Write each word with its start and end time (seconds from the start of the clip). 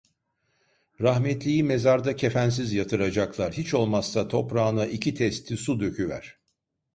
Rahmetliyi 1.01 1.63
mezarda 1.63 2.15
kefensiz 2.15 2.73
yatıracaklar, 2.73 3.53
hiç 3.53 3.73
olmazsa 3.73 4.27
toprağına 4.27 4.85
iki 4.85 5.15
testi 5.15 5.57
su 5.57 5.79
döküver… 5.79 6.37